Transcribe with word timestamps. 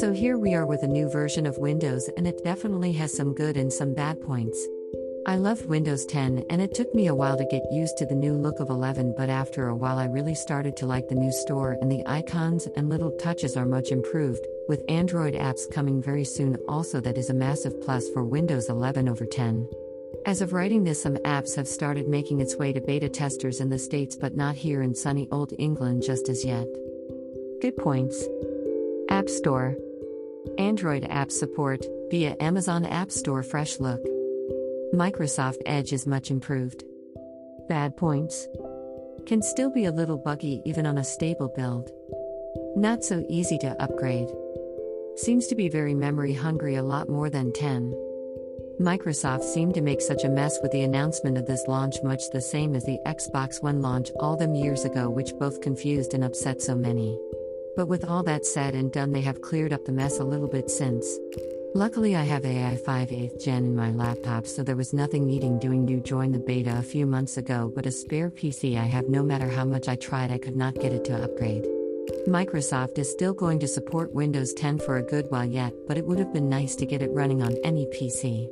So 0.00 0.12
here 0.12 0.36
we 0.36 0.54
are 0.54 0.66
with 0.66 0.82
a 0.82 0.88
new 0.88 1.08
version 1.08 1.46
of 1.46 1.58
Windows, 1.58 2.10
and 2.16 2.26
it 2.26 2.42
definitely 2.42 2.90
has 2.94 3.16
some 3.16 3.32
good 3.32 3.56
and 3.56 3.72
some 3.72 3.94
bad 3.94 4.20
points. 4.20 4.66
I 5.24 5.36
loved 5.36 5.66
Windows 5.66 6.04
10, 6.06 6.46
and 6.50 6.60
it 6.60 6.74
took 6.74 6.92
me 6.96 7.06
a 7.06 7.14
while 7.14 7.36
to 7.38 7.46
get 7.48 7.62
used 7.70 7.96
to 7.98 8.06
the 8.06 8.14
new 8.16 8.32
look 8.32 8.58
of 8.58 8.70
11, 8.70 9.14
but 9.16 9.30
after 9.30 9.68
a 9.68 9.76
while, 9.76 9.98
I 9.98 10.06
really 10.06 10.34
started 10.34 10.76
to 10.78 10.86
like 10.86 11.06
the 11.08 11.14
new 11.14 11.30
store, 11.30 11.78
and 11.80 11.92
the 11.92 12.02
icons 12.06 12.66
and 12.74 12.88
little 12.88 13.12
touches 13.18 13.56
are 13.56 13.64
much 13.66 13.92
improved, 13.92 14.44
with 14.68 14.82
Android 14.88 15.34
apps 15.34 15.70
coming 15.70 16.02
very 16.02 16.24
soon, 16.24 16.56
also, 16.68 17.00
that 17.00 17.16
is 17.16 17.30
a 17.30 17.34
massive 17.34 17.80
plus 17.80 18.10
for 18.10 18.24
Windows 18.24 18.68
11 18.68 19.08
over 19.08 19.24
10. 19.24 19.68
As 20.26 20.42
of 20.42 20.52
writing 20.52 20.82
this, 20.82 21.00
some 21.00 21.18
apps 21.18 21.54
have 21.54 21.68
started 21.68 22.08
making 22.08 22.40
its 22.40 22.56
way 22.56 22.72
to 22.72 22.80
beta 22.80 23.08
testers 23.08 23.60
in 23.60 23.68
the 23.68 23.78
States, 23.78 24.16
but 24.16 24.34
not 24.34 24.56
here 24.56 24.82
in 24.82 24.92
sunny 24.92 25.28
old 25.30 25.52
England 25.56 26.02
just 26.02 26.28
as 26.28 26.44
yet. 26.44 26.66
Good 27.60 27.76
points. 27.76 28.26
App 29.10 29.28
Store 29.28 29.76
Android 30.58 31.04
app 31.04 31.30
support 31.30 31.84
via 32.10 32.36
Amazon 32.40 32.84
App 32.84 33.10
Store 33.10 33.42
Fresh 33.42 33.80
Look. 33.80 34.02
Microsoft 34.94 35.58
Edge 35.66 35.92
is 35.92 36.06
much 36.06 36.30
improved. 36.30 36.84
Bad 37.68 37.96
points. 37.96 38.48
Can 39.26 39.42
still 39.42 39.70
be 39.70 39.86
a 39.86 39.92
little 39.92 40.18
buggy 40.18 40.62
even 40.64 40.86
on 40.86 40.98
a 40.98 41.04
stable 41.04 41.52
build. 41.54 41.90
Not 42.76 43.04
so 43.04 43.24
easy 43.28 43.58
to 43.58 43.82
upgrade. 43.82 44.28
Seems 45.16 45.46
to 45.48 45.54
be 45.54 45.68
very 45.68 45.94
memory 45.94 46.32
hungry 46.32 46.76
a 46.76 46.82
lot 46.82 47.08
more 47.08 47.30
than 47.30 47.52
10. 47.52 47.92
Microsoft 48.80 49.44
seemed 49.44 49.74
to 49.74 49.80
make 49.80 50.00
such 50.00 50.24
a 50.24 50.28
mess 50.28 50.58
with 50.60 50.72
the 50.72 50.82
announcement 50.82 51.38
of 51.38 51.46
this 51.46 51.64
launch, 51.68 51.96
much 52.02 52.30
the 52.30 52.40
same 52.40 52.74
as 52.74 52.84
the 52.84 52.98
Xbox 53.06 53.62
One 53.62 53.80
launch 53.80 54.10
all 54.18 54.36
them 54.36 54.54
years 54.54 54.84
ago, 54.84 55.08
which 55.08 55.38
both 55.38 55.60
confused 55.60 56.12
and 56.12 56.24
upset 56.24 56.60
so 56.60 56.74
many. 56.74 57.16
But 57.76 57.86
with 57.86 58.04
all 58.04 58.22
that 58.24 58.46
said 58.46 58.74
and 58.74 58.92
done, 58.92 59.12
they 59.12 59.20
have 59.22 59.42
cleared 59.42 59.72
up 59.72 59.84
the 59.84 59.92
mess 59.92 60.18
a 60.18 60.24
little 60.24 60.48
bit 60.48 60.70
since. 60.70 61.18
Luckily, 61.76 62.14
I 62.14 62.22
have 62.22 62.44
AI 62.44 62.76
5 62.76 63.08
8th 63.08 63.44
gen 63.44 63.64
in 63.64 63.74
my 63.74 63.90
laptop, 63.90 64.46
so 64.46 64.62
there 64.62 64.76
was 64.76 64.92
nothing 64.92 65.26
needing 65.26 65.58
doing 65.58 65.86
to 65.88 66.00
join 66.00 66.30
the 66.30 66.38
beta 66.38 66.78
a 66.78 66.82
few 66.82 67.04
months 67.04 67.36
ago, 67.36 67.72
but 67.74 67.86
a 67.86 67.90
spare 67.90 68.30
PC 68.30 68.78
I 68.78 68.84
have 68.84 69.08
no 69.08 69.24
matter 69.24 69.48
how 69.48 69.64
much 69.64 69.88
I 69.88 69.96
tried, 69.96 70.30
I 70.30 70.38
could 70.38 70.54
not 70.54 70.74
get 70.74 70.92
it 70.92 71.04
to 71.06 71.24
upgrade. 71.24 71.66
Microsoft 72.28 72.98
is 72.98 73.10
still 73.10 73.34
going 73.34 73.58
to 73.58 73.66
support 73.66 74.14
Windows 74.14 74.54
10 74.54 74.78
for 74.78 74.98
a 74.98 75.02
good 75.02 75.30
while 75.30 75.44
yet, 75.44 75.74
but 75.88 75.98
it 75.98 76.06
would 76.06 76.20
have 76.20 76.32
been 76.32 76.48
nice 76.48 76.76
to 76.76 76.86
get 76.86 77.02
it 77.02 77.10
running 77.10 77.42
on 77.42 77.56
any 77.64 77.86
PC. 77.86 78.48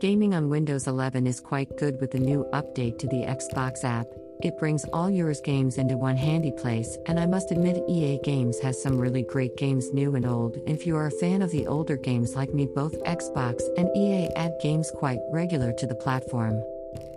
Gaming 0.00 0.34
on 0.34 0.48
Windows 0.48 0.88
11 0.88 1.28
is 1.28 1.40
quite 1.40 1.76
good 1.76 2.00
with 2.00 2.10
the 2.10 2.18
new 2.18 2.44
update 2.52 2.98
to 2.98 3.06
the 3.06 3.22
Xbox 3.22 3.84
app, 3.84 4.08
it 4.40 4.58
brings 4.58 4.84
all 4.92 5.10
yours 5.10 5.40
games 5.40 5.78
into 5.78 5.96
one 5.96 6.16
handy 6.16 6.50
place, 6.50 6.98
and 7.06 7.20
I 7.20 7.26
must 7.26 7.50
admit, 7.50 7.82
EA 7.88 8.18
Games 8.24 8.58
has 8.60 8.82
some 8.82 8.98
really 8.98 9.22
great 9.22 9.56
games, 9.56 9.92
new 9.92 10.14
and 10.16 10.26
old. 10.26 10.56
If 10.66 10.86
you 10.86 10.96
are 10.96 11.06
a 11.06 11.10
fan 11.20 11.42
of 11.42 11.50
the 11.50 11.66
older 11.66 11.96
games 11.96 12.34
like 12.34 12.52
me, 12.52 12.66
both 12.66 13.02
Xbox 13.04 13.62
and 13.76 13.88
EA 13.96 14.28
add 14.36 14.52
games 14.60 14.90
quite 14.90 15.20
regular 15.30 15.72
to 15.72 15.86
the 15.86 15.94
platform. 15.94 16.62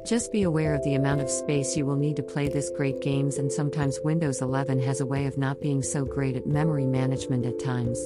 Just 0.06 0.32
be 0.32 0.44
aware 0.44 0.76
of 0.76 0.84
the 0.84 0.94
amount 0.94 1.22
of 1.22 1.30
space 1.30 1.76
you 1.76 1.86
will 1.86 1.96
need 1.96 2.16
to 2.18 2.24
play 2.24 2.48
this 2.48 2.70
great 2.70 3.02
games, 3.02 3.38
and 3.38 3.52
sometimes 3.52 4.00
Windows 4.04 4.42
11 4.42 4.80
has 4.82 5.02
a 5.02 5.06
way 5.06 5.26
of 5.26 5.38
not 5.38 5.60
being 5.60 5.82
so 5.82 6.06
great 6.06 6.36
at 6.36 6.46
memory 6.46 6.86
management 6.86 7.46
at 7.46 7.60
times. 7.60 8.00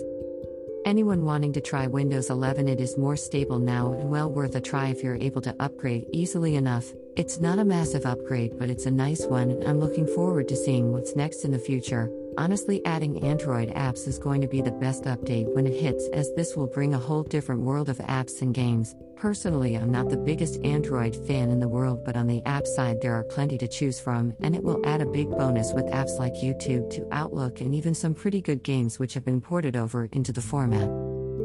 Anyone 0.85 1.25
wanting 1.25 1.51
to 1.53 1.61
try 1.61 1.87
Windows 1.87 2.29
11, 2.29 2.69
it 2.69 2.79
is 2.79 2.97
more 2.97 3.17
stable 3.17 3.59
now 3.59 3.91
and 3.93 4.09
well 4.09 4.31
worth 4.31 4.55
a 4.55 4.61
try 4.61 4.87
if 4.87 5.03
you're 5.03 5.15
able 5.15 5.41
to 5.41 5.55
upgrade 5.59 6.05
easily 6.13 6.55
enough. 6.55 6.93
It's 7.17 7.39
not 7.39 7.59
a 7.59 7.65
massive 7.65 8.05
upgrade, 8.05 8.57
but 8.57 8.69
it's 8.69 8.85
a 8.85 8.91
nice 8.91 9.25
one, 9.25 9.51
and 9.51 9.63
I'm 9.65 9.79
looking 9.79 10.07
forward 10.07 10.47
to 10.47 10.55
seeing 10.55 10.93
what's 10.93 11.17
next 11.17 11.43
in 11.43 11.51
the 11.51 11.59
future. 11.59 12.09
Honestly, 12.39 12.81
adding 12.85 13.21
Android 13.21 13.67
apps 13.75 14.07
is 14.07 14.17
going 14.17 14.39
to 14.39 14.47
be 14.47 14.61
the 14.61 14.71
best 14.71 15.03
update 15.03 15.53
when 15.53 15.67
it 15.67 15.77
hits, 15.77 16.07
as 16.13 16.33
this 16.35 16.55
will 16.55 16.67
bring 16.67 16.93
a 16.93 16.97
whole 16.97 17.21
different 17.21 17.63
world 17.63 17.89
of 17.89 17.97
apps 17.97 18.41
and 18.41 18.53
games. 18.53 18.95
Personally, 19.17 19.75
I'm 19.75 19.91
not 19.91 20.07
the 20.07 20.15
biggest 20.15 20.63
Android 20.63 21.13
fan 21.27 21.49
in 21.49 21.59
the 21.59 21.67
world, 21.67 22.05
but 22.05 22.15
on 22.15 22.27
the 22.27 22.41
app 22.45 22.65
side, 22.65 23.01
there 23.01 23.13
are 23.13 23.25
plenty 23.25 23.57
to 23.57 23.67
choose 23.67 23.99
from, 23.99 24.33
and 24.39 24.55
it 24.55 24.63
will 24.63 24.79
add 24.85 25.01
a 25.01 25.05
big 25.05 25.29
bonus 25.31 25.73
with 25.73 25.83
apps 25.87 26.17
like 26.17 26.31
YouTube 26.35 26.89
to 26.91 27.05
Outlook 27.11 27.59
and 27.59 27.75
even 27.75 27.93
some 27.93 28.13
pretty 28.13 28.39
good 28.39 28.63
games 28.63 28.99
which 28.99 29.15
have 29.15 29.25
been 29.25 29.41
ported 29.41 29.75
over 29.75 30.07
into 30.13 30.31
the 30.31 30.41
format. 30.41 30.87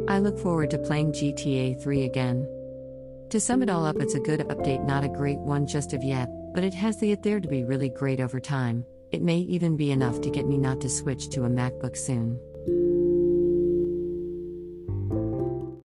I 0.06 0.21
look 0.21 0.38
forward 0.38 0.71
to 0.71 0.78
playing 0.78 1.11
GTA 1.11 1.82
3 1.82 2.05
again. 2.05 2.49
To 3.31 3.41
sum 3.41 3.65
it 3.65 3.69
all 3.69 3.84
up, 3.84 3.97
it's 3.97 4.15
a 4.15 4.21
good 4.21 4.47
update, 4.47 4.87
not 4.87 5.03
a 5.03 5.09
great 5.09 5.38
one 5.38 5.66
just 5.66 5.93
of 5.93 6.05
yet, 6.05 6.28
but 6.55 6.62
it 6.62 6.75
has 6.75 7.00
the 7.00 7.11
it 7.11 7.25
there 7.25 7.41
to 7.41 7.49
be 7.49 7.65
really 7.65 7.88
great 7.88 8.21
over 8.21 8.38
time. 8.38 8.84
It 9.14 9.22
may 9.22 9.38
even 9.38 9.76
be 9.76 9.92
enough 9.92 10.20
to 10.22 10.28
get 10.28 10.44
me 10.44 10.58
not 10.58 10.80
to 10.80 10.91
switch 10.91 11.28
to 11.28 11.44
a 11.44 11.48
MacBook 11.48 11.97
soon. 11.97 12.36